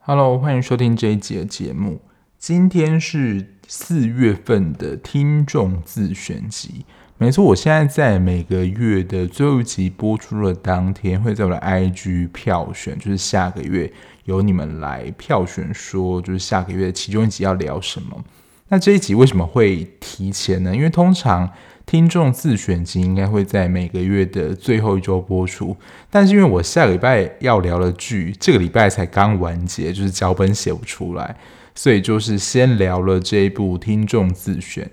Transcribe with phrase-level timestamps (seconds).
[0.00, 2.02] Hello，欢迎收听这一集的节目。
[2.36, 6.84] 今天是四月份的听众自选集。
[7.16, 13.90] 没错，我现在在每个月的最后一集播出的当天，会在我的 IG 票选，就是下个月
[14.24, 18.22] 由你们来票选，说就是下个月其中一集要聊什么。
[18.68, 20.74] 那这一集为什么会提前呢？
[20.74, 21.50] 因为通常
[21.86, 25.76] 听众自选集应该会在每个月的最后一周播出，
[26.10, 31.36] 但是因为我下个礼拜要聊的剧，这个礼拜才刚完结，就是脚本写不出来，
[31.74, 34.90] 所以就是先聊了这一部听众自选。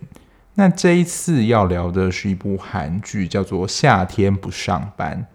[0.56, 5.26] 那这一次要聊的是一部韩剧，叫做《夏天不上班》。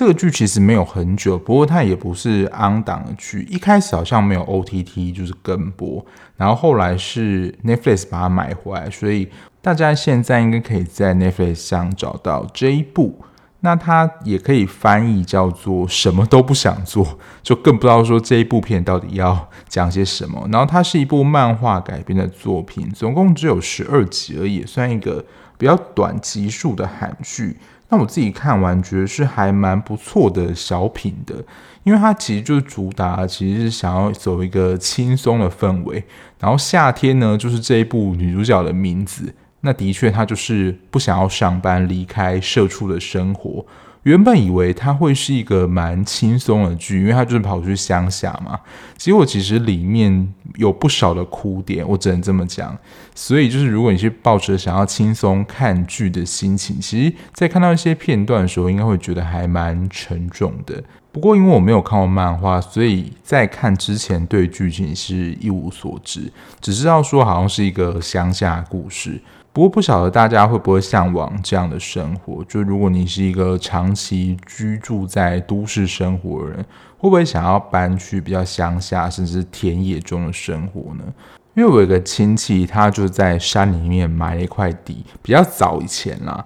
[0.00, 3.46] 这个剧其实没有很久，不过它也不是 on 档的剧。
[3.50, 6.02] 一开始好像没有 OTT，就是跟播，
[6.38, 9.28] 然后后来是 Netflix 把它买回来，所以
[9.60, 13.22] 大家现在应该可以在 Netflix 上找到这一部。
[13.60, 20.48] 那它也可以翻译叫做“什么都不想做”，就更不知道说这一部片到底要讲些什么。
[20.50, 25.22] 然后它是一部漫画改编的作品，总共只有十二集而已，算一个
[25.58, 27.58] 比较短集数的韩剧。
[27.90, 31.34] 那我自己看完觉得是还蛮不错的小品的，
[31.82, 36.02] 因为它其实就是主打，其实是想要走一个轻松的氛围。
[36.38, 39.34] 然后夏天呢，就是这一部女主角的名字。
[39.62, 43.66] 那的确，她就是不想要上班，离开社畜的生活。
[44.04, 48.58] 原本以为它会是一个蛮轻松的剧，因为它就是跑去乡下嘛。
[48.96, 52.76] 结果其实里面有不少的哭点，我只能这么讲。
[53.14, 60.82] 所以就是如果你是抱着想要轻松看剧的心情，其实，在看到一些片段的时候，应该会觉得还蛮沉重的。
[61.12, 69.20] 不过因为我没有看过漫画，所以在看之前对剧情是一无所知，只知道说好像是一个乡下故事。
[69.60, 72.42] 不过不晓得大家会不会向往这样的生活？
[72.44, 76.64] 就如果你是一个长期居住在都市生活的人，
[76.96, 81.04] 会不会想要搬去比较乡下甚至田野中的生活呢？
[81.52, 86.42] 因为我有一个亲戚，他就在山里面买了一块地，比较早以前啦。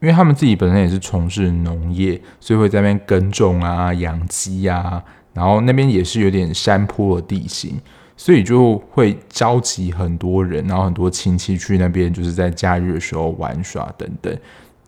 [0.00, 5.00] 因为他们自己本身也是从事农业，所以会在那边耕种啊、养鸡啊，
[5.32, 7.80] 然后那边也是有点山坡的地形。
[8.16, 14.36] 所以就会召集很多人，然后很多亲戚去那边，就是在假日的时候玩耍等等。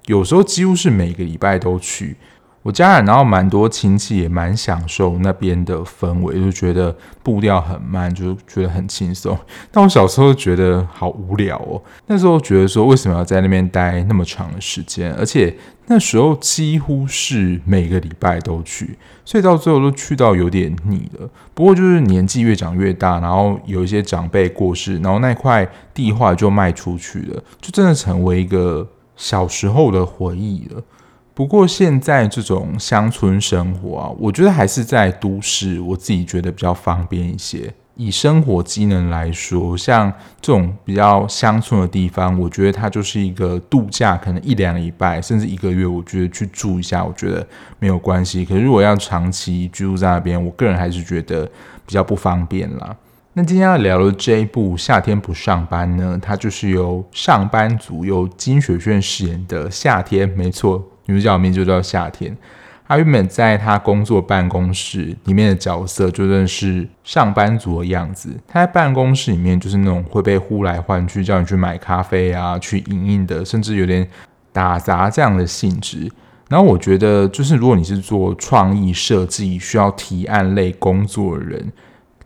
[0.07, 2.17] 有时候几乎是每个礼拜都去。
[2.69, 9.35] 我家人，然后蛮多亲戚也蛮享受那边的氛围，就觉得步调很慢，就觉得很轻松。
[9.73, 21.27] 但我小时候觉得好无聊哦，那时候觉得说为什么要在那边待那么长的时间，而且那时候几乎是每个礼拜都去，所以到最后都去到有点腻了。
[21.55, 28.87] 不过就是年纪越长越大，然后有一些长辈过世，然后那块地话就卖出去了，就真的成为一个
[29.17, 30.83] 小时候的回忆了。
[31.39, 37.73] 不过现在这种乡村生活啊，我觉得还是在都市，我自己觉得比较方便一些。
[37.95, 47.47] 以生活机能来说，像这种比较乡村的地方，我觉得它就是一个度假，可能一两礼拜甚至一个月，我觉得去住一下，我觉得
[47.79, 48.45] 没有关系。
[48.45, 51.47] 可是如果要长期居住在那边，我个人还是觉得
[51.87, 52.97] 比较不方便啦。
[53.35, 60.85] 那今天要聊的这一部《夏天不上班》呢，它就是由上班族由金雪炫饰演的夏天，没错。
[61.09, 62.37] 女主角名就叫夏天，
[62.87, 68.29] 她原本在她工作办公室里面的角色，就认识上班族的样子。
[68.47, 74.07] 她在办公室里面就是那种会被呼来唤去，叫你去买咖啡啊，去影印的，甚至有点
[74.53, 76.11] 打杂这样的性质。
[76.51, 81.73] 然后我觉得，就是如果你是做创意设计、需要提案类工作的人。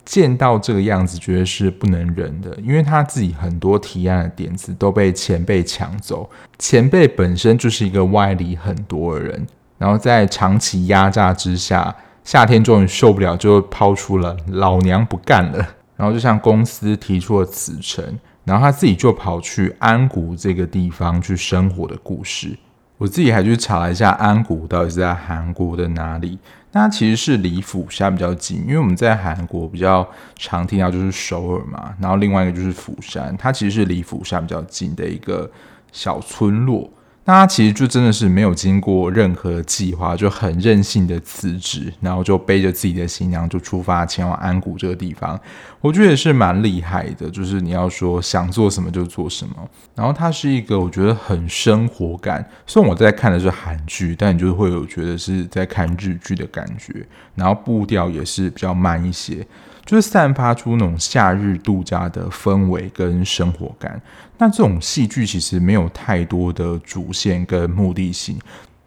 [0.05, 6.29] 见到这个样子，觉得是不能忍的，因为他自己很多提案的点子都被前辈抢走。
[6.59, 9.47] 前辈本身就是一个外力很多的人，
[9.79, 15.59] 然后在长期压榨之下，夏天终于受不了，就抛出了“老娘不干了”，
[15.97, 18.05] 然后就向公司提出了辞呈，
[18.45, 22.59] 然后他自己就跑去安谷这个地方去生活的故事。
[22.99, 26.39] 我自己还去查了一下安谷到底是在韩国的哪里。
[26.73, 35.51] 那它其实是离釜山比较近，因为我们在韩国比较常听到就是首尔嘛，然后另外一个就是釜山，它其实是离釜山比较近的一个
[35.93, 36.91] 小村落。
[37.25, 45.39] 那他其实就真的是没有经过任何计划，就很任性的辞职，然后就背着自己的新娘就出发前往安谷这个地方。
[45.81, 49.55] 我觉得也是蛮厉害的，就是你要说想做什么就做什么。
[49.95, 57.07] 然后它是一个我觉得很生活感，虽然我在看的是韩剧，但你就会有觉得是在看日剧的感觉。
[57.37, 59.47] 然后步调也是比较慢一些。
[59.85, 64.01] 就是散发出那种夏日度假的氛围跟生活感。
[64.43, 68.37] 那这种戏剧其实没有太多的主线跟目的性。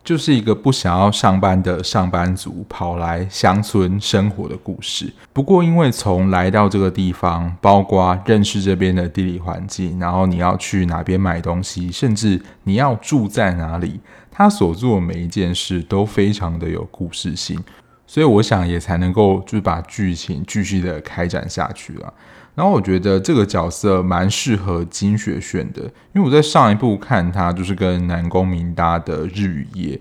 [0.03, 5.11] 就是一个不想要上班的上班族跑来乡村生活的故事。
[5.31, 17.57] 不过，因为从来到这个地方，包括认识这边的地理环境，然后你要去哪边买东西，甚至你要住在哪里，他所做的每一件事都非常的有故事性。
[18.05, 22.13] 所以，我想也才能够就是把剧情继续的开展下去了。
[22.55, 25.81] 然后我觉得这个角色蛮适合金雪炫的，
[26.13, 29.95] 因为我在上一部看他就是跟南宫明搭的《日与夜》，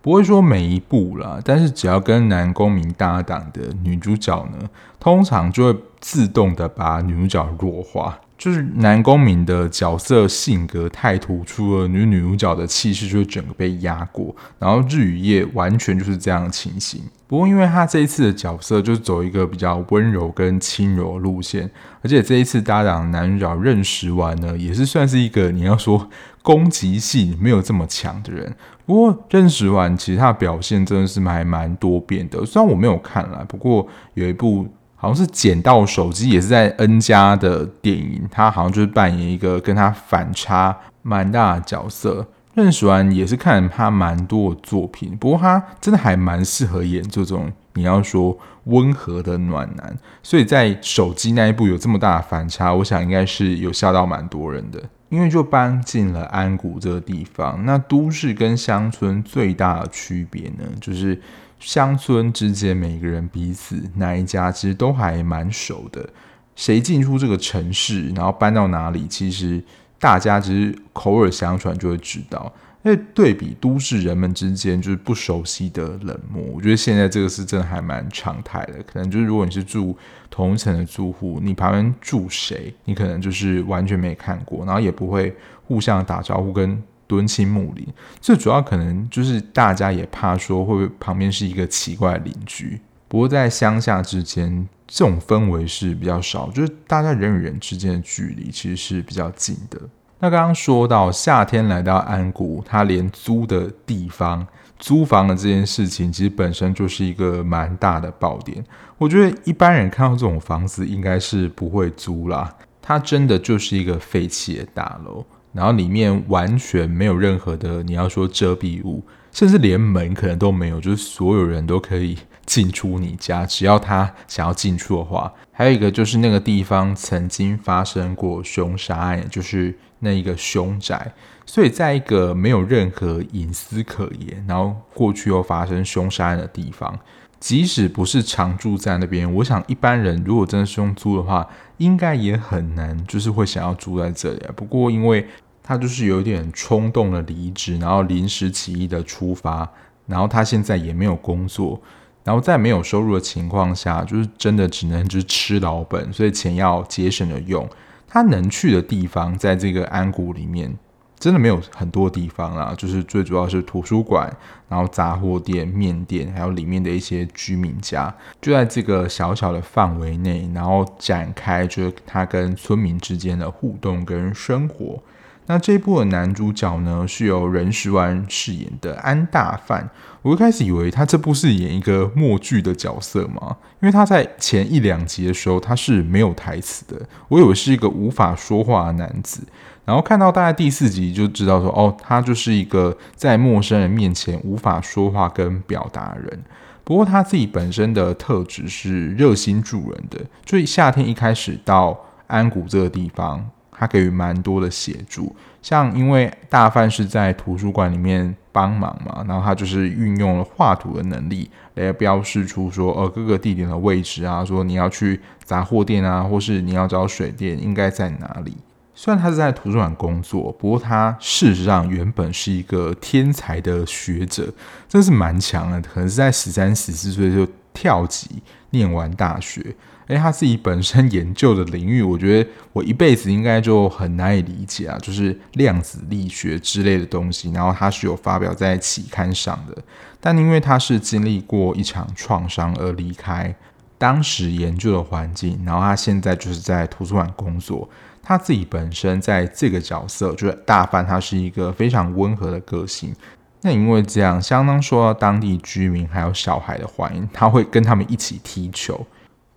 [0.00, 4.68] 不会说每一部啦，但是只要跟南宫明搭档的女主角呢，
[4.98, 8.18] 通常就会自动的把女主角弱化。
[8.38, 14.34] 就是南宫珉的角色性格太突出了，女女主角的气势就会整个被压过。
[14.60, 17.02] 然后日与夜完全就是这样的情形。
[17.28, 21.70] 不过因为他这一次的角色就是走一个比较温柔跟轻柔路线，
[22.02, 26.08] 而且这一次搭档男主角认识完呢，也是算是一个你要说
[26.42, 28.56] 攻击性没有这么强的人。
[28.86, 34.66] 不过认识完其实他的表现真的是还蛮多变的，虽然我没有看啦，不过有一部。
[35.00, 42.26] 好像是捡到手机，也是在 N 家的电影，他好像就是扮演一个跟他反差蛮大的角色。
[42.58, 54.82] 任时完也是看他蛮多的作品，不过他真的还蛮适合演这种你要说温和的暖男，所以在手机那一部有这么大的反差，我想应该是有吓到蛮多人的。
[55.08, 61.20] 因为就搬进了安谷这个地方，那都市跟乡村最大的区别呢，就是。
[61.60, 66.08] 乡村之间，每个人彼此哪一家其实都还蛮熟的。
[66.54, 69.60] 谁进出这个城市，然后搬到哪里，其实
[69.98, 72.52] 大家只是口耳相传就会知道。
[72.84, 78.82] 因为对比都市人们之间就是不熟悉的冷漠，我觉得现在这个是真的还蛮常态的。
[78.84, 79.96] 可能就是如果你是住
[80.30, 85.36] 同一层的住户，你旁边住谁，你可能就是完全没看过，然后也不会
[85.66, 86.82] 互相打招呼跟。
[87.08, 87.88] 敦亲睦邻，
[88.20, 92.78] 最主要可能就是大家也怕说会不会旁边是一个奇怪的邻居。
[93.08, 99.78] 不过在乡下之间，这种氛围是比较少，就是大家人与人之间的距离其实是比较近的。
[100.18, 104.44] 那刚刚说到夏天来到安谷，他连租的地方、
[104.78, 108.64] 租房的这件事情，其实本身就是一个蛮大的爆点。
[108.96, 112.52] 我觉得一般人看到这种房子，应该是不会租啦。
[112.82, 115.24] 它真的就是一个废弃的大楼。
[115.52, 119.02] 然后里面完全没有任何的你要说遮蔽物，
[119.32, 122.18] 甚至连门可能都没有，就是所有人都可以
[122.48, 125.30] 进出你家，只要他想要进出的话。
[125.52, 131.12] 还有一个就是那个地方曾经发生过凶杀案，就是那一个凶宅，
[131.44, 136.98] 所以在一个没有任何隐私可言，然后过去又发生凶杀案的地方。
[137.38, 141.46] 即使不是常住在那边，我想一般人如果真的是用租的话，
[141.76, 144.40] 应该也很难，就是会想要住在这里。
[144.56, 145.24] 不过因为
[145.62, 149.68] 他就是有点冲动的离职，然后临时起意的出发，
[150.06, 151.80] 然后他现在也没有工作，
[152.28, 157.66] 然后在没有收入的情况下，就是真的只能就是吃老本，所以钱要节省的用。
[158.06, 160.76] 他能去的地方，在这个安谷里面。
[161.18, 164.30] 真的没有很多地方啦，就是最主要是图书馆，
[164.68, 175.02] 然后杂货店、面店，还有里面的一些居民家，就在这个小小的范围内，然后展开就是他跟村民之间的互动跟生活。
[175.48, 179.88] 那这一部的男主角呢，是由任时完饰演的安大范。
[180.20, 189.40] 我一开始以为他这部是演一个默剧的角色嘛，因为他在前一两集的时候他是没有台词的，我以为是一个无法说话的男子。
[189.86, 196.42] 然后看到大概第四集就知道说，哦，他就是一个在陌生人面前无法说话跟表达人。
[196.84, 203.48] 不过他自己本身的特质是热心助人的，所以夏天一开始到安谷这个地方。
[203.80, 218.56] 他给予蛮多的协助，像因为大范是在图书馆里面帮忙嘛，然后他就是运用了画图的能力来标示出说，呃，各个地点的位置啊，说你要去杂货店啊，或是你要找水电应该在哪里。
[218.94, 224.52] 虽然他是在图书馆工作，不过他事实上原本是一个天才的学者，
[224.88, 227.46] 真是蛮强的，可能是在十三、十四岁就
[227.78, 229.76] 跳级念完大学。
[230.08, 237.52] 诶，他自己本身研究的领域，我觉得我一辈子应该就很难以理解啊，就是量子力学之类的东西。
[237.52, 239.76] 然后他是有发表在期刊上的，
[240.18, 243.54] 但因为他是经历过一场创伤而离开
[243.96, 247.88] 当时研究的环境，然后他现在就是在图书馆工作。
[248.22, 253.14] 他自己本身在这个角色，就是大范，他是一个非常温和的个性。
[253.62, 259.06] 那因为这样，相当受到当地居民还有小孩的欢迎，他会跟他们一起踢球。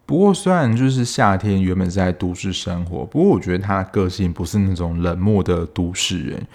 [0.05, 6.45] 不过虽然就是夏天原本是在都市生活，不过我觉得他的个性不是那种冷漠的都市人。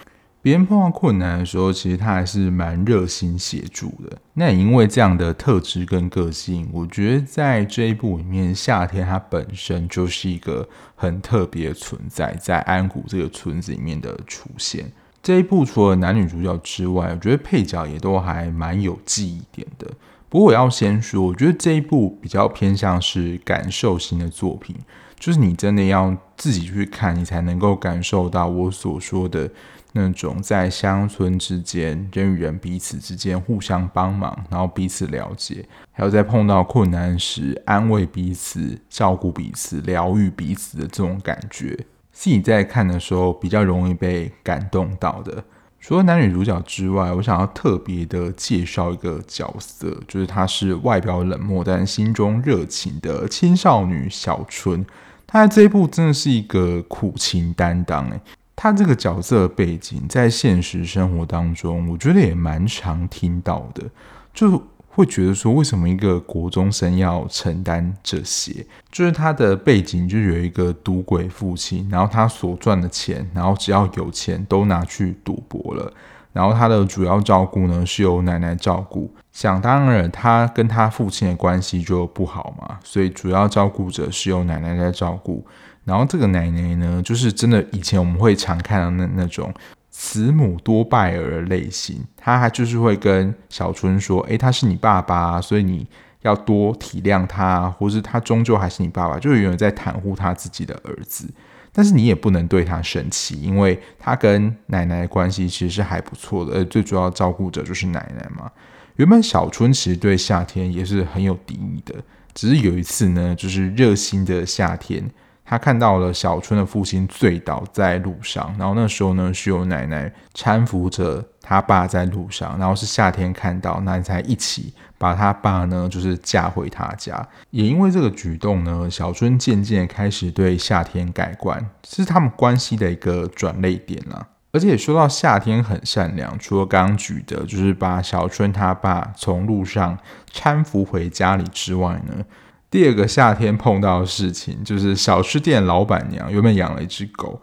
[0.42, 4.16] 别人碰到困难的时候，其实他还是蛮热心协助的。
[4.34, 14.92] 那也因为这样的特质跟个性，我觉得在这一部里面，夏天他本身就是一个很特别存在，在安谷这个村子里面的出现。
[15.26, 19.90] 这一部除了男女主角之外，我觉得配角也都还蛮有记忆点的。
[20.28, 24.76] 不过我要先说，我觉得这一部比较偏向是感受型的作品，
[25.18, 29.50] 就是你真的要自己去看，你才能够感受到我所说的。
[29.94, 41.76] 那种在乡村之间，人与人彼此之间互相帮忙，然后彼此了解，还有在碰到困难时安慰彼此、照顾彼此、疗愈彼此的这种感觉，
[42.18, 45.44] 自己在看的时候比较容易被感动到的。
[45.78, 54.84] 除了男女主角之外，我想要特别的介绍一个角色，就是她是外表冷漠但心中热情的青少女小春。
[55.26, 58.18] 她在这一部真的是一个苦情担当，诶。
[58.56, 63.84] 他这个角色背景，在现实生活当中，我觉得也蛮常听到的，
[64.32, 64.50] 就
[64.96, 68.64] 会觉得说，为什么一个国中生要承担这些？
[68.90, 75.92] 就是他的背景就有一个赌鬼父亲，然后他所赚的钱，然后只要有钱都拿去赌博了，
[76.32, 85.46] 然后他的主要照顾呢是由奶奶照顾，想当然他跟他父亲的关系就不好嘛，所以主要照顾者是由奶奶在照顾。
[85.84, 89.52] 然后这个奶奶呢，就是真的以前我们会常看到那那种
[89.98, 95.86] 慈母多败儿类型，他还就是会跟小春说：“诶，他是你爸爸，所以你
[96.20, 101.26] 要多体谅他，或是他终究还是你爸爸。”就永远在袒护他自己的儿子，
[101.72, 108.52] 但是你也不能对他生气，因为他跟奶奶的关系其实是还不错的，而最主要照顾者就是奶奶嘛。
[108.96, 111.94] 原本小春其实对夏天也是很有敌意的，
[112.34, 115.10] 只是有一次呢，就是热心的夏天。
[115.48, 127.24] 他看到了小春的父亲醉倒在路上，然后那时候呢，是由奶奶搀扶着他爸在路上，然后是夏天看到，那才一起把他爸呢，就是嫁回他家。
[127.50, 134.26] 也因为这个举动呢，小春渐渐开始对夏天改观，是他们关系的一个转捩点了。
[134.50, 139.96] 而且说到夏天很善良，除了刚刚举的，就是把小春他爸从路上
[140.32, 142.24] 搀扶回家里之外呢。
[142.70, 147.40] 第二个夏天碰到的事情，就是小吃店老板娘原本养了一只狗，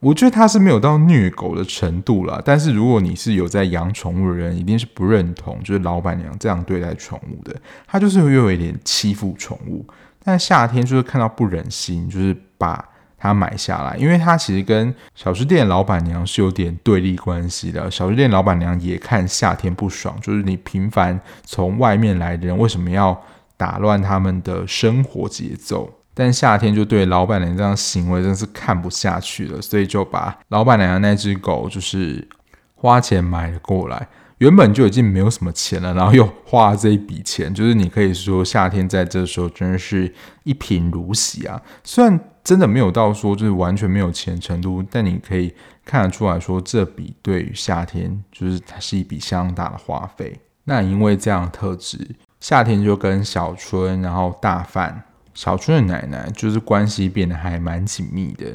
[0.00, 2.40] 我觉得她是没有到虐狗的程度啦。
[2.44, 7.56] 但是如果你是有在养宠物的人，一定是不认同，就是老板娘这样对待宠物的。
[7.86, 9.84] 她就是又有一点欺负宠物。
[10.22, 12.84] 但夏天就是看到不忍心，就是把
[13.16, 17.90] 它买下来，因为它其实跟小吃店老板娘是有点对立关系的。
[17.90, 23.18] 小吃店老板娘也看夏天不爽，就是你频繁从外面来的人为什么要？
[23.56, 32.26] 打乱他们的生活节奏，但夏天就对老板娘这样行为真是看不下去了，所以就把老板娘的那只狗就是
[32.74, 34.08] 花钱买了过来。
[34.38, 40.12] 原本就已经没有什么钱了，然后又花这一笔钱，就是你可以说夏天在这时候真的是
[40.44, 41.58] 一贫如洗啊。
[41.82, 45.54] 虽然真的没有到说就是完全没有钱程度，但你可以
[45.86, 50.38] 看得出来说，这笔对于夏天就是它是一笔相当大的花费。
[50.64, 52.06] 那因为这样特质。
[52.40, 55.02] 夏天就跟小春，然后大范，
[55.34, 58.46] 小春的奶奶就是关系变得还蛮紧密的。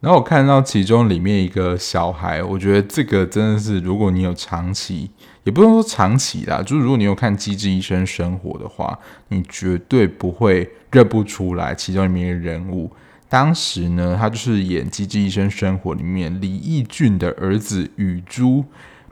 [0.00, 5.10] 然后我看到其中里面一个小孩，我觉得这个真的是，如果你有长期，
[5.42, 8.96] 也不用说长期啦，就是如果你有看《机智医生生活》的话，
[9.28, 12.90] 你绝对不会认不出来其中里面的人物。
[13.28, 18.64] 当时呢，他就是演《机智医生生活》里面李义俊的儿子雨珠。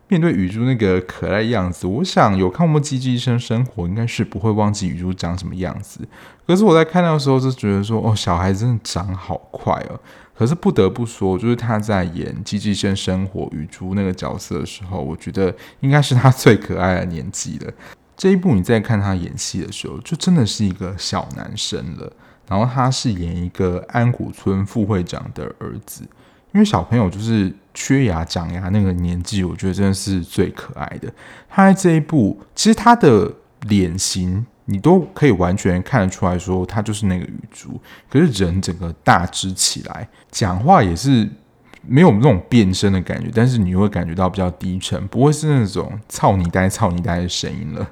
[0.08, 6.06] 面对雨珠那个可爱样子，我想有看过《机智医生生活》，应该是不会忘记雨珠长什么样子。
[6.46, 10.00] 可是我在看到的时候，就觉得说，哦，小孩真的长好快哦。
[10.38, 17.72] 可是不得不说，就是他在演《机智医生生活》雨珠那个角色的时候，我觉得应该是他最可爱的年纪了。
[18.16, 22.12] 这一部你在看他演戏的时候，就真的是一个小男生了。
[22.48, 26.04] 然后他是演一个安谷村副会长的儿子。
[26.56, 31.12] 因为小朋友就是缺牙长牙那个年纪，我觉得真的是最可爱的。
[31.50, 33.30] 他在这一部，其实他的
[33.68, 37.78] 脸型你都可以完全看得出来说，他就是那个雨珠。
[38.08, 41.28] 可是人整个大只起来，讲话也是
[41.86, 47.86] 没有那种变声的感觉，但是你会感觉到比较低沉，不会是那种操你呆、操你呆的声音了。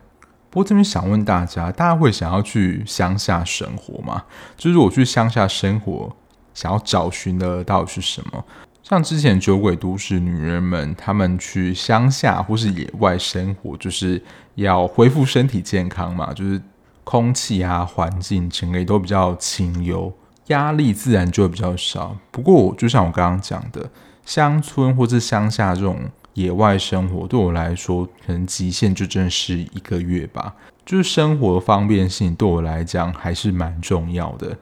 [0.48, 4.24] 不过这边想问大家，大家会想要去乡下生活吗？
[4.56, 6.16] 就是我去乡下生活。
[6.54, 8.44] 想要找寻的到底是什么？
[8.82, 14.22] 像之前酒鬼都市女人们，她们去乡下或是野外生活，就是
[14.56, 16.60] 要恢复身体健康嘛，就是
[17.02, 20.12] 空气啊、环境整个都比较清幽，
[20.48, 22.14] 压力自然就会比较少。
[22.30, 23.90] 不过，就像我刚刚讲的，
[24.26, 25.98] 乡村或是乡下这种
[26.34, 30.54] 野外生活，对我来说，可能极限就真的是一个月吧。
[30.84, 34.54] 就是生活方便性对我来讲还是蛮重要的。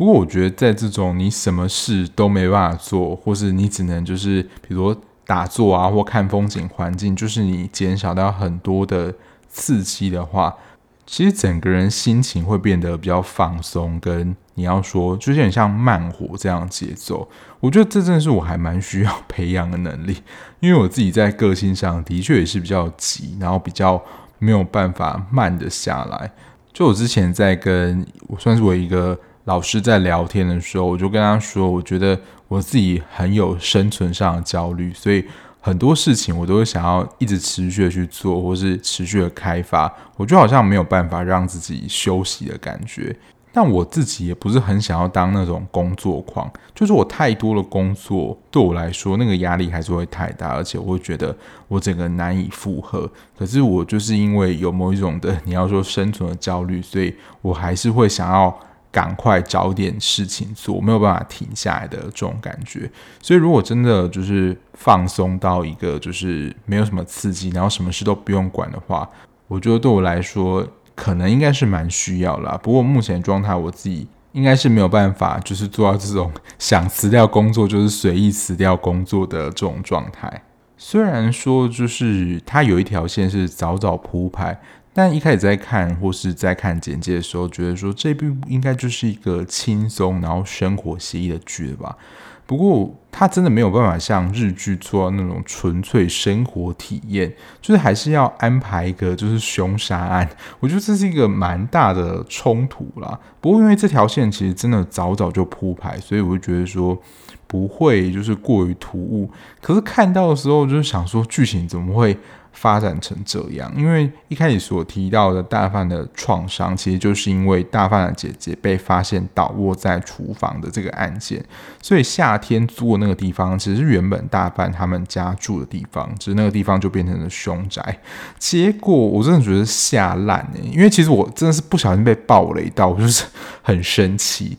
[0.00, 9.14] 不过，我觉得在这种你什么事都没办法做，或是你只能就是比如说打坐啊，或看风景环境，就是你减少掉很多的
[9.50, 10.56] 刺激的话。
[11.04, 17.28] 其实整个人心情会变得比较放松，跟你要说，就是很像慢活这样节奏。
[17.60, 20.16] 我觉得这真的是我还蛮需要培养的能力，
[20.60, 24.02] 因为我自己在个性上的确也是比较急，然后比较
[24.38, 26.32] 没有办法慢的下来。
[26.72, 29.18] 就我之前在跟我算是我一个
[29.50, 32.16] 老师在聊天的时候，我就跟他说，我觉得
[32.46, 35.24] 我自己很有生存上的焦虑，所以。
[35.62, 43.14] 很多事情我都会想要一直持续的去做，或是持续的开发，我就好像没有办法让自己休息的感觉。
[43.52, 51.36] 但我自己也不是很想要当那种工作狂，就是我太多的工作对我来说，那个压力还是会太大，而且我会觉得
[51.68, 53.06] 我整个难以负荷。
[53.38, 58.58] 可是我就是因为有某一种的你要说生存的焦虑，所以我还是会想要。
[58.92, 62.90] 赶快找点事情做，没有办法停下来的这种感觉。
[63.22, 69.08] 所以，如果真的就是放松到一个就是没有什么刺激，然后什么事都不用管的话，
[69.46, 72.58] 我觉得对我来说可能应该是蛮需要啦。
[72.62, 80.42] 不过目前状态，我自己应该是没有办法，就是做到这种想辞掉工作就是随意辞掉工作的这种状态。
[80.76, 84.60] 虽然说就是它有一条线是早早铺排。
[84.92, 91.96] 但一开始在看或是在看简介的时候，觉得说这部应该就是一个轻松然后生活写意的剧吧。
[92.44, 97.32] 不过它真的没有办法像日剧做到那种纯粹生活体验，
[97.62, 100.28] 就是还是要安排一个就是凶杀案。
[100.58, 103.16] 我觉得这是一个蛮大的冲突啦。
[103.40, 107.00] 不过因为这条线其实真的早早就铺排，所以我就觉得说
[107.46, 109.30] 不会就是过于突兀。
[109.62, 112.18] 可是看到的时候，就是想说剧情怎么会？
[112.52, 121.42] 发展成这样，因为一开始所提到的大范的创伤，其实就是因为大范的姐姐被发现倒卧在厨房的这个案件，
[121.80, 128.00] 所以夏天租的那个地方，其实是原本大范他们家住的地方，只是那个地方就变成了凶宅。
[128.38, 133.24] 结果我真的觉得吓烂哎，因为其实我真的是不小心被暴雷到，我就是
[133.62, 134.58] 很生气，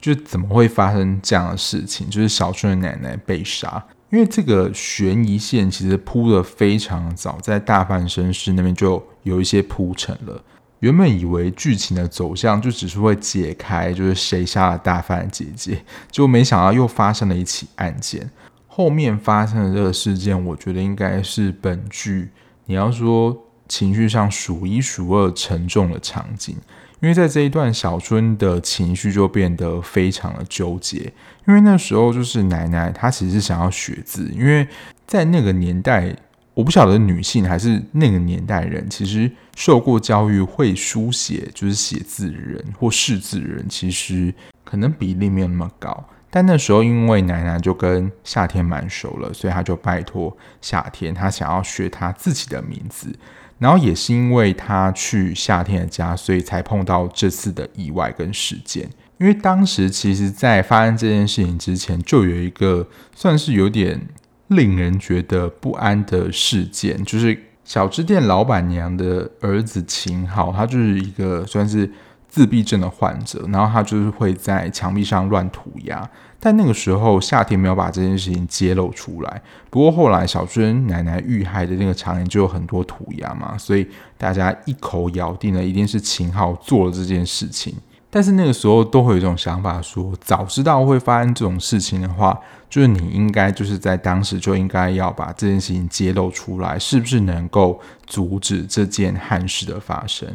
[0.00, 2.08] 就怎么会发生这样的事情？
[2.08, 3.82] 就是小春的奶奶被杀。
[4.10, 10.42] 因为这个悬疑线其实铺得非常早，在大范身世那边就有一些铺陈了。
[10.80, 18.28] 原本以为剧情的走向就只是会解开，就是谁杀了大范姐姐，结果没想到又发生了一起案件。
[18.66, 22.30] 后面发生的这个事件，我觉得应该是本剧
[22.64, 23.36] 你要说
[23.68, 26.56] 情绪上数一数二沉重的场景。
[27.00, 31.12] 因为在这一段，小春的情绪就变得非常的纠结。
[31.48, 34.68] 因为那时候就是奶奶，她其实是想要学字，因为
[35.06, 36.14] 在那个年代，
[36.52, 44.32] 我不晓得女性还是那个年代人，其实受过教育会书写，就是写字人或识字人，其实
[44.62, 46.04] 可能比例没有那么高。
[46.28, 53.12] 但那时候，因为奶奶就跟夏天蛮熟了，所以她就拜托夏天，她想要学她自己的名字。
[53.60, 58.90] 然后也是因为他去夏天的家，所以才碰到这次的意外跟事件。
[59.18, 64.00] 因为当时其实，在发生这件事情之前，就有一个算是有点
[64.48, 71.92] 令人觉得不安的事件，就是小吃店老板娘的儿子秦昊，他就是一个算是
[72.30, 76.08] 自闭症的患者，然后他就是会在墙壁上乱涂鸦。
[76.42, 79.42] 但那个时候，夏天没有把这件事情揭露出来。
[79.68, 87.74] 不过后来，小春奶奶遇害的那个场景就有很多涂鸦嘛，所以大家一口咬定了一定是秦昊做了这件事情。
[88.08, 92.36] 但是那个时候都会有一种想法说，早知道会发生这种事情的话，
[92.70, 100.26] 就是你应该就是在当时就应该要把这件事情揭露出来，是不是能够阻止这件憾事的发生？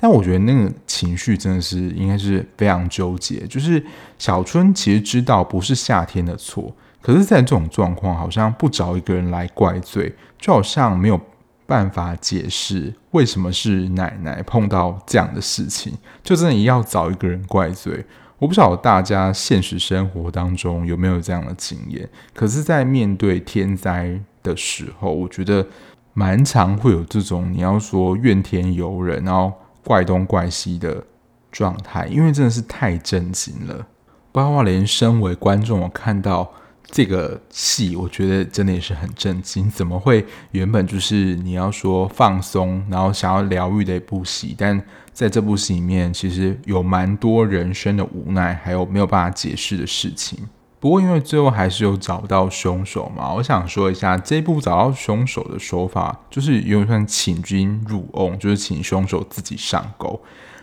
[0.00, 3.44] 但我觉得那个情绪真的是应该是非常纠结。
[3.48, 3.84] 就是
[4.16, 11.20] 小春其实知道不是夏天的错，可是，在这种状况，好像不找一个人来怪罪，就好像没有
[11.66, 18.04] 办法解释为什么是奶奶碰到这样的事情，就真的要找一个人怪罪。
[18.38, 25.66] 我不晓得大家现实生活当中有没有这样的经验，可是，在面对天灾的时候，我觉得
[26.14, 29.52] 蛮常会有这种你要说怨天尤人，然后。
[29.88, 31.02] 怪东怪西的
[31.50, 33.86] 状态，因为真的是太震惊了。
[34.30, 36.52] 包括连身为观众，我看到
[36.90, 44.78] 这个戏，我觉得真的也是很震惊，怎么会原本就是你要说放松，然后想要疗愈的一部戏，但
[45.14, 50.38] 在这部戏里面，其实有蛮多人生的无奈，还有没有办法解释的事情。
[50.80, 60.20] 不过因为最后还是有找到凶手嘛，我想说一下这一部找到凶手的手法，就是有点像请君入瓮，就是请凶手自己上钩。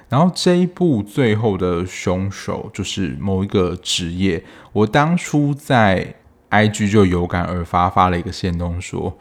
[0.08, 4.42] 然后这一部最后的凶手就是某一个职业。
[4.72, 6.16] 我当初在
[6.50, 9.18] IG 就有感而发，发了一个线动说，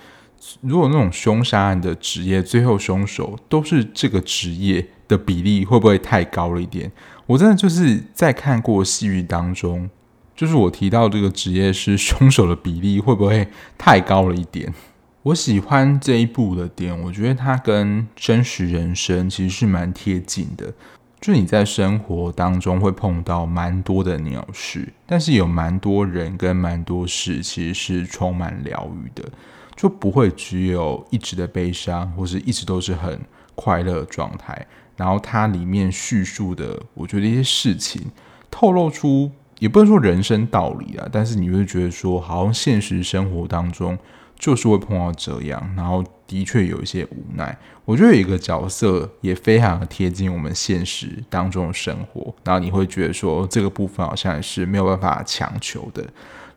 [0.61, 6.93] 如果那种凶杀案的职业最后凶手都是这个职业的比例，会不会太高了一点？
[7.27, 9.89] 我真的就是在看过戏剧当中，
[10.37, 14.73] 就是我提到这个职业是凶手的比例，会不会太高了一点？
[15.25, 20.73] 我喜欢这一部的点，我觉得它跟真实人生其实是蛮贴近的。
[21.21, 29.27] 就你在生活当中会碰到蛮多的鸟事，但是有蛮多人跟蛮多事其实是充满疗愈的，
[29.75, 33.19] 就不会只有一直的悲伤，或是一直都是很
[33.55, 34.67] 快乐的状态。
[34.97, 38.03] 然后它里面叙述的，我觉得一些事情
[38.51, 39.31] 透露出，
[39.65, 43.99] 也不能说人生道理啊，但是你会觉得说，好像现实生活当中。
[44.37, 47.57] 就是会碰到这样，然后的确有一些无奈。
[47.85, 56.05] 我觉得有一个角色也非常的贴近我们现实当中的生活，然后你会觉得说这个部分好像也是没有办法强求的。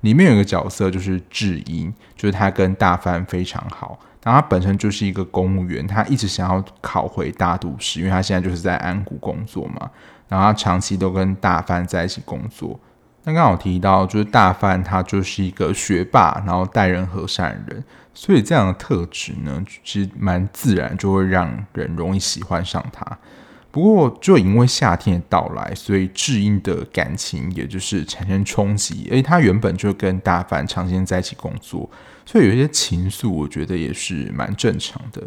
[0.02, 9.90] 里面有一个角色就是智英，就是他跟大帆非常好，然后他本身就是一个公务员，他一直想要考回大都市，因为他现在就是在安谷工作嘛，
[10.28, 12.78] 然后他长期都跟大帆在一起工作。
[13.28, 23.06] 那刚好提到，就是大范他就是一个学霸，然后待人和善的人，所以这样的特质呢，其实蛮自然就会让人容易喜欢上他。
[23.70, 29.10] 不过，就因为夏天的到来，所以智英的感情也就是产生冲击。
[29.12, 31.90] 诶，他原本就跟大范长时间在一起工作，
[32.26, 35.22] 所以有一些情愫，我觉得也是蛮正常的。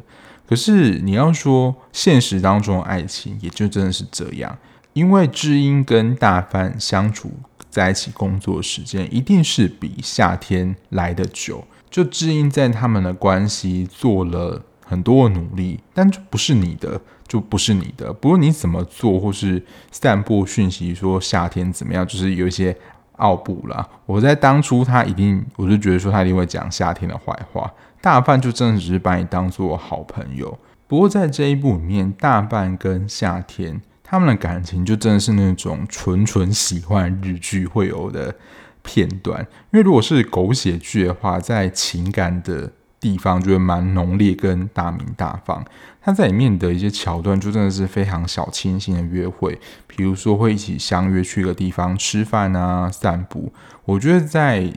[0.48, 4.56] 可是你要说现实当中的爱情，也就真的是这样，
[4.94, 7.30] 因为智英跟大范相处。
[7.70, 11.64] 在一起工作时间一定是比夏天来的久。
[11.88, 18.12] 就智英在他们的关系做了很多努力，但就不是你的，就不是你的。
[18.12, 22.76] 不论你怎么做，或是散布讯息说夏天怎么样，就是有一些
[23.16, 23.88] 傲步啦。
[24.06, 27.72] 我在当初他一定，我就觉得说他一定会讲夏天的坏话。
[28.00, 30.58] 大范就真的只是把你当做好朋友。
[30.86, 33.82] 不过在这一部里面，大范跟夏天。
[34.10, 38.34] 他们的感情就真的是那种纯纯喜欢日剧会有的
[38.82, 45.64] 片段，因为如果是狗血剧的话，在情感的地方就会蛮浓烈跟大明大方。
[46.00, 53.52] 他在里面的一些桥段就真的是非常小清新的约会，比如说会一起相约去一个地方吃饭啊、散步。
[53.84, 54.72] 我觉得在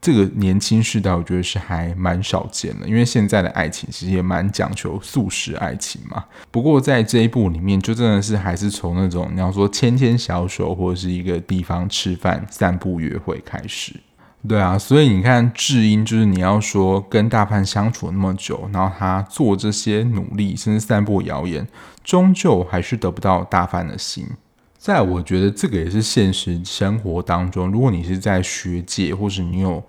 [0.00, 6.24] 这个年轻世代，我觉得是还蛮少见的，因为现在的爱情其实也蛮讲求速食爱情嘛。
[6.50, 13.94] 不过在这一部里面，就真的是还是从那种你要说牵牵小手或者是一个地方吃饭、散步、约会开始。
[14.48, 21.68] 对啊，所以你看智英，就是你要说跟大范相处那么久，然后他做这些努力，甚至散播谣言，
[22.02, 24.26] 终究还是得不到大范的心。
[24.80, 29.84] 在我觉得这个也是现实生活当中，如果你是在学界，或是你有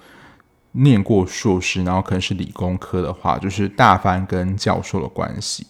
[0.73, 5.65] 念过硕士，然后可能是理工科的话，就是大范跟教授的关系。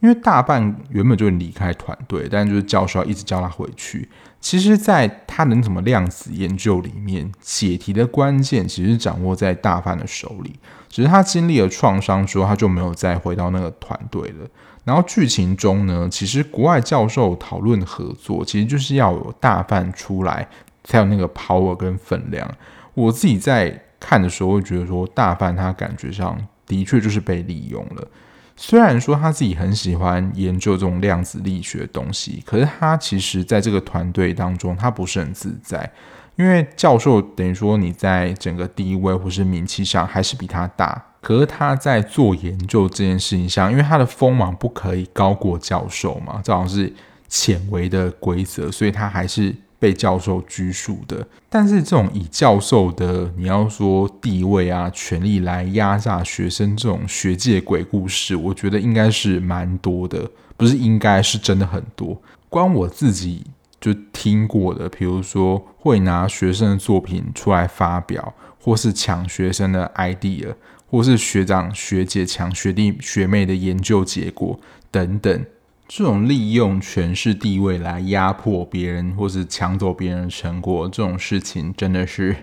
[0.00, 4.08] 因为大范原本就离开团队，但就是教授要一直叫他回去。
[4.40, 10.58] 其实，在他能怎么量子研究里面，解题的关键其实掌握在大范的手里。
[10.88, 14.48] 只是他经历了创伤之后，他就没有再回到那个团队了。
[14.84, 20.48] 然后剧情中呢，其实国外教授讨论合作，其实就是要有大范出来，
[20.82, 22.48] 才有那个 power 跟分量。
[22.94, 28.08] 我自己在看的时候，会觉得说，大范他感觉上的确就是被利用了。
[28.56, 35.90] 虽然说他自己很喜欢研究这种量子力学的东西，可是他其实在这个团队当中，他不是很自在。
[36.36, 41.02] 因为教授等于说你在整个地位或是名气上还是比他大。
[41.22, 46.92] 可是他在做研究这件事情上，因为他的锋芒不可以高过教授嘛，这好像是
[47.28, 51.24] 潜微的规则，所以他还是被教授拘束的。
[51.48, 62.20] 但是这种以教授的你要说地位啊、权力来压榨学生这种学界鬼故事，我觉得应该是蛮多的，不是应该是真的很多。
[62.48, 63.44] 光我自己
[63.80, 70.52] 就听过的，比如说会拿学生的作品出来发表，或是抢学生的 idea。
[70.92, 75.46] 或是学长学姐抢学弟学妹的研究结果等等，
[75.88, 82.36] 这种利用权势地位来压迫别人，或是抢走别人的成果，这种事情真的是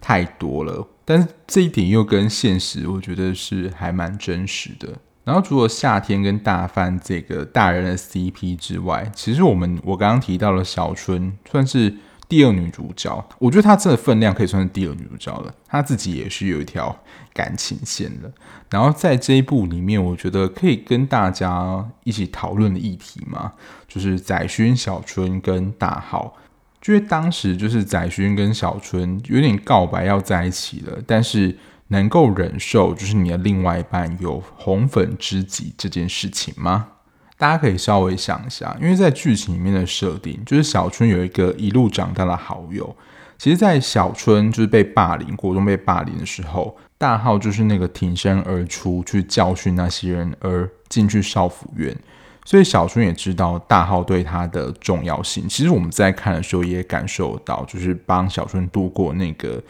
[0.00, 0.88] 太多了。
[1.04, 4.88] 但是这一点又跟现实，我觉得是还蛮真实的。
[5.22, 11.94] 然后除了夏天跟大范这个大人的 CP 之外，其实我们我刚刚提到了小春算是
[12.32, 15.54] 第二女主角，我觉得她真的分量可以算是第二女主角了。
[15.68, 16.98] 她自己也是有一条
[17.34, 18.32] 感情线的。
[18.70, 23.52] 然后在这一部里面，我觉得可以跟大家一起讨论的议题嘛，
[23.86, 26.34] 就是载勋、小春跟大浩。
[26.86, 31.58] 因为当时就是载勋跟小春有点告白要在一起了，但是。
[31.88, 36.88] 能够忍受就是你的另外一半有红粉知己这件事情吗？
[37.42, 42.94] 大家可以稍微想一下，因为在剧情里面的设定，就是小春有一个一路长大的好友。
[43.36, 51.92] 其实，在小春就是被霸凌，国中被霸凌的时候，大浩就是那个挺身而出去教训那些人，而进去少府院。
[52.44, 55.48] 所以小春也知道大浩对他的重要性。
[55.48, 59.60] 其实我们在看的时候也感受到，就是帮小春度过那个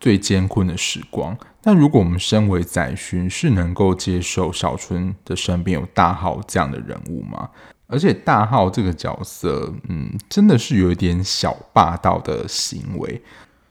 [0.00, 1.36] 最艰困的时光。
[1.62, 7.50] 那如果我们身为载勋，是能够接受小春的身边有大浩这样的人物吗？
[7.86, 13.20] 而且大浩这个角色，嗯，真的是有一点小霸道的行为，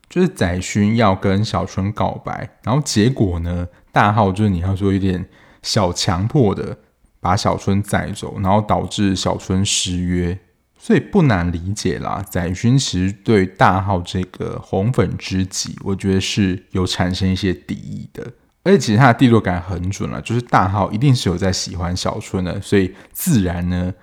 [0.07, 5.27] 就是载勋要跟小春告白，然后结果呢，大浩就是你要说有点
[5.63, 6.77] 小强迫的
[7.19, 10.37] 把小春载走，然后导致小春失约。
[10.81, 18.31] 所以不难理解啦，载勋其实对大浩这个红粉知己，我觉得是有产生一些敌意的。
[18.63, 23.93] 而且其实他的第六感很准了，就是大浩一定是有在喜欢小春的，所以自然呢，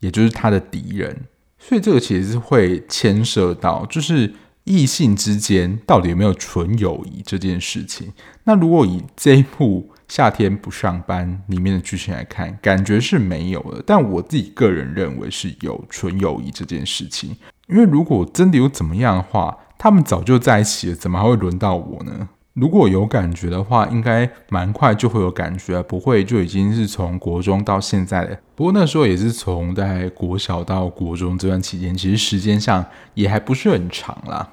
[0.00, 1.24] 也就是他的敌人。
[1.58, 8.12] 所以这个其实是会牵涉到，就是异性之间到底有没有纯友谊这件事情。
[8.44, 13.82] 那如果以这一部，夏天不上班里面的剧情来看，感觉是没有的。
[13.86, 17.36] 但我自己个人认为是有纯友谊这件事情。
[17.68, 22.28] 因为如果真的有怎么样的话，他们早就在一起了，怎么还会轮到我呢？
[22.54, 28.38] 如果有感觉的话，应该蛮快就会有感觉，不会就已经是从国中到现在了。
[28.54, 34.52] 不过那时候也是从在国小到国中这段期间，其实时间上也还不是很长啦。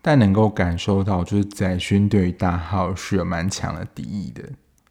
[0.00, 4.44] 但能够感受到，就是在勋对于大浩是有蛮强的敌意的。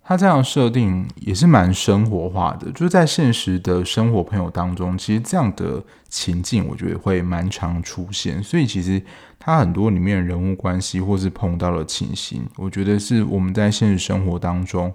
[0.07, 8.41] 他这样设定也是蛮生活化的，就是在现实的生活朋友当中，其实这样的情境我觉得会蛮常出现。
[8.43, 9.01] 所以其实
[9.39, 14.93] 他很多里面的人物关系或是碰到的情形，我觉得是我们在现实生活当中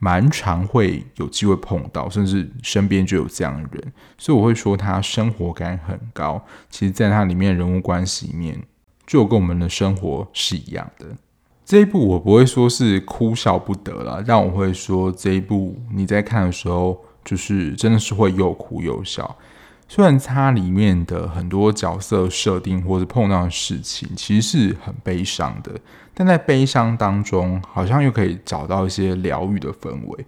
[0.00, 3.92] 蛮常会有机会碰到，甚至身边就有这样的人。
[4.18, 6.44] 所以我会说他生活感很高。
[6.68, 8.60] 其实，在他里面人物关系里面，
[9.06, 11.06] 就跟我们的生活是一样的。
[11.68, 19.36] 这一部我不会说是哭笑不得啦，但我会说这一部你在看的时候，就是真的是会又哭又笑。
[19.86, 25.72] 虽然它里面的很多角色设定或者碰到的事情其实是很悲伤的，
[26.14, 30.24] 但在悲伤当中，好像又可以找到一些疗愈的氛围。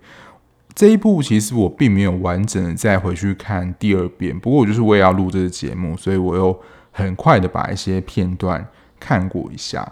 [0.74, 9.90] 这一部其实我并没有完整的再回去看第二遍，不过我就是为了要录这个节目，所以我又很快的把一些片段看过一下。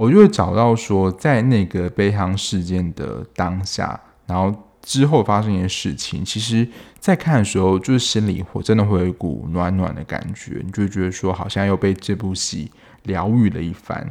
[0.00, 6.66] 我就会找到说，在那个悲伤事件的当下，然后之后发生一些事情，其实，
[6.98, 14.10] 在看的时候，就是心里会真的会有一股暖暖的感觉，你就觉得说，好像又被这部戏疗愈了一番。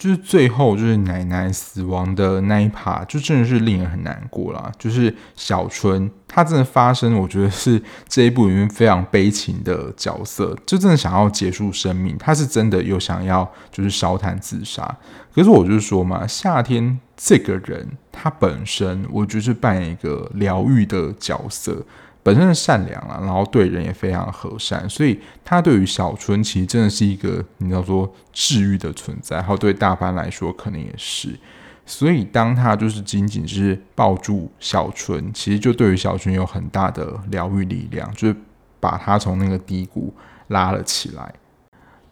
[0.00, 4.72] 就是最后就是奶奶死亡的那一趴，就真的是令人很难过啦。
[4.78, 14.96] 就是小春，他真的发生，我觉得是这一部里面非常悲情的角色，就真的想要结束生命，他是真的有想要就是烧炭自杀。
[15.34, 21.84] 可是我就是说嘛，夏天这个人他本身，我就是扮演一个疗愈的角色。
[22.30, 31.36] 本身是善良啊，然后对人也非常和善，所以他对于小春其实真的是一个你要说治愈的存在，还有对大班来说可能也是。
[31.84, 38.36] 所以当他就是仅仅是抱住小春，其实就对于小春有很大的疗愈力量，就是
[38.78, 40.14] 把他从那个低谷
[40.46, 41.34] 拉了起来。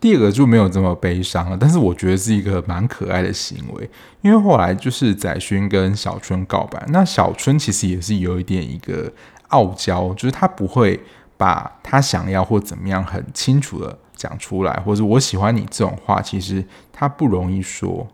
[0.01, 3.89] 第二个就没有这么悲伤了，但是我觉得是一个蛮可爱的行为，
[4.23, 9.13] 因为后来就是载勋跟小春告白，那小春其实也是有一点一个。
[9.49, 11.01] 傲娇，就是他不会
[11.37, 18.07] 把他想要或怎么样很清楚的讲出来，或者我喜欢你这种话，其实他不容易说。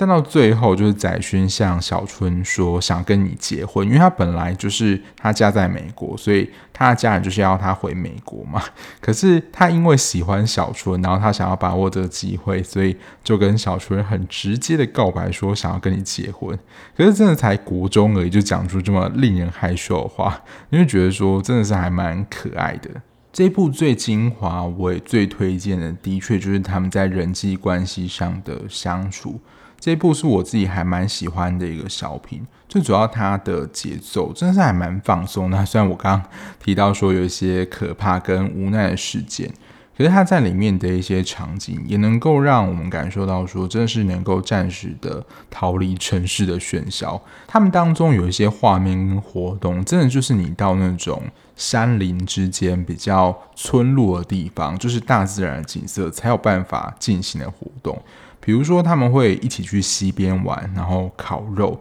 [0.00, 8.62] 但到最后，就是载勋向小春说想跟你结婚，因为他本来就是他家在美国，所以他的家人就是要他回美国嘛。
[9.02, 16.56] 可是他因为喜欢小春，然后他想要把握这个机会，所以就跟小春很直接的告白说想要跟你结婚。
[16.96, 22.88] 可是真的才国中而已，就讲出这么令人害羞的话，你会觉得说真的是还蛮可爱的。
[23.32, 29.40] 这部最精华，我也最推荐的，的确就是他们在人际关系上的相处。
[29.78, 35.64] 这一部是我自己还蛮喜欢的一个小品，最主要它的节奏真的是还蛮放松的。
[35.64, 36.30] 虽然我刚刚
[36.62, 39.52] 提到说有一些可怕跟无奈的事件。
[39.96, 47.20] 可是它在里面的一些场景，也能够让我们感受到说，真的是能够暂时的逃离城市的喧嚣。
[47.48, 51.20] 他们当中有一些画面跟活动，真的就是你到那种
[51.56, 58.00] 山林之间比较村落的地方，就是大自然的景色，才有办法进行的活动。
[58.40, 61.80] 比如说，他们会一起去溪边玩，然后烤肉。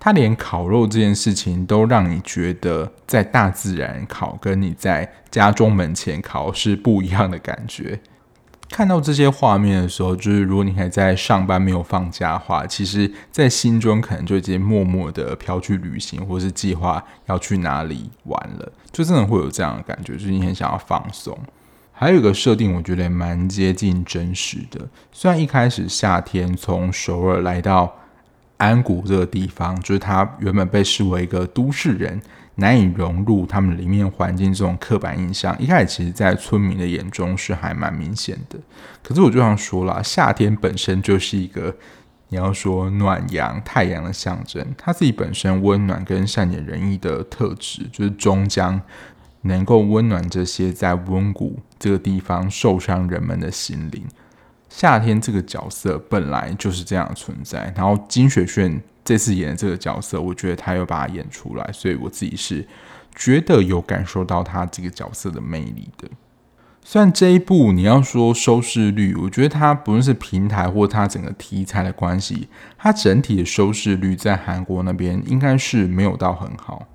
[0.00, 8.00] 他连烤肉这件事情都让你觉得，在大自然烤跟你在家中门前烤是不一样的感觉。
[8.70, 21.36] 看到这些画面的时候，就是如果你还在上班没有放假的话，其实在心中可能就已经默默的飘去旅行，或是计划要去哪里玩了，就真的会有这样的感觉，就是你很想要放松。
[21.98, 24.88] 还有一个设定，我觉得蛮接近真实的。
[25.10, 27.94] 虽然一开始夏天从首尔来到。
[28.58, 32.20] 安谷这个地方，就是他原本被视为一个都市人，
[32.56, 35.56] 难以融入他们里面环境这种刻板印象。
[35.60, 38.58] 一开始，其实，在村民的眼中是还蛮明显的。
[39.00, 41.72] 可是，我就想说了，夏天本身就是一个
[42.30, 48.80] 你要说暖阳、太阳的象征，它自己本身温暖跟善解人意的特质，就是终将
[49.48, 54.04] 能够温暖这些在温谷这个地方受伤人们的心灵。
[54.68, 62.64] 夏天这个角色本来就是这样的存在，然后金雪炫这次演的这个角色，我觉得他又把它演出来，所以我自己是
[63.16, 66.08] 觉得有感受到他这个角色的魅力的。
[66.84, 76.86] 虽然这一部你要说收视率，我觉得它不论是平台或它整个题材的关系，它整体的收视率在韩国那边应该是没有到很好。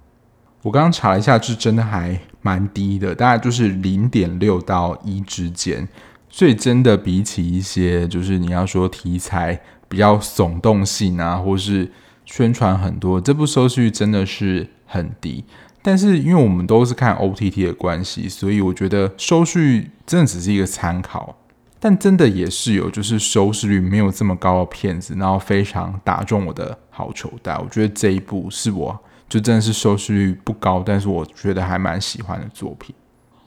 [0.63, 5.87] 我刚刚查了一下，是真的还蛮低的，大概就是零点六到一之间。
[6.29, 11.91] 所以真的比起一些，就是你要说题材比较耸动性啊，或是
[12.25, 15.43] 宣传很多，这部收视率真的是很低。
[15.81, 21.35] 但是因为我们都是看 OTT 的关系，所以我觉得收视率真的只是一个参考。
[21.79, 27.57] 但真的也是有，就是收视率没有这么高的片子，然后非常打中我的好球带。
[27.57, 28.97] 我觉得这一部是我
[29.33, 32.93] 就真的是收视率不高，但是我觉得还蛮喜欢的作品。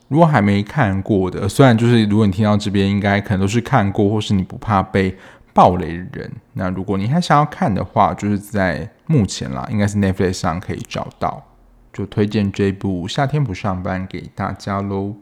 [0.09, 5.16] 如果还没看过的，虽然就是如果你听到这边，应该可能都是看过，或是你不怕被
[5.55, 6.33] 爆雷的人。
[6.55, 11.40] 那如果你还想要看的话，就是在目前啦，应该是 Netflix 上可以找到，
[11.92, 15.14] 就推荐这部《夏天不上班》给大家喽。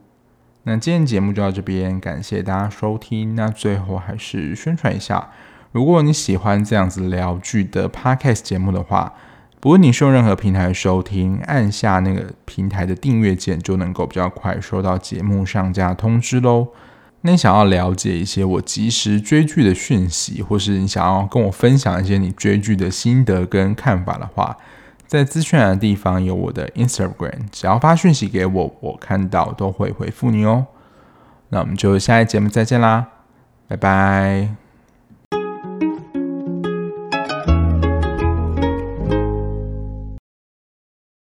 [0.63, 3.35] 那今天节目就到这边，感谢大家收听。
[3.35, 5.29] 那最后还是宣传一下，
[5.73, 9.13] 如果你喜欢这样子聊剧的 Podcast 节目的话。
[9.65, 16.69] 不论你是用任何平台收听，按下那个平台的订阅键，就能够比较快收到节目上架通知喽。
[17.23, 24.55] 那你想要了解一些我即时追剧的讯息，或是你想要跟我分享一些你追剧的心得跟看法的话，
[25.07, 30.67] 在资讯栏的地方有我的 Instagram，只要发讯息给我，我看到都会回复你哦。
[31.49, 33.07] 那我们就下一节目再见啦，
[33.67, 34.64] 拜拜。